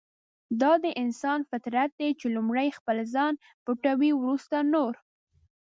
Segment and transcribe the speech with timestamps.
[0.61, 3.33] دا د انسان فطرت دی چې لومړی خپل ځان
[3.65, 4.93] پټوي ورسته نور.